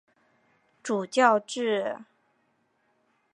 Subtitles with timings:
[0.81, 1.97] 主教制。